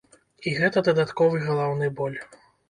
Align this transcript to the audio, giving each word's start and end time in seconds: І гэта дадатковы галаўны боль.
І 0.47 0.53
гэта 0.59 0.81
дадатковы 0.87 1.43
галаўны 1.49 1.91
боль. 2.01 2.17